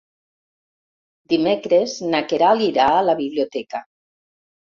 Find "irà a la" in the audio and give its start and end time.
2.69-3.17